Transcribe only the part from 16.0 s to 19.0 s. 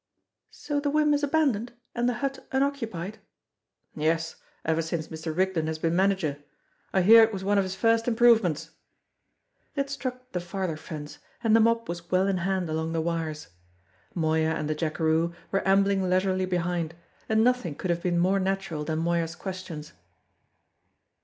leisurely behind, and nothing could have been more natural than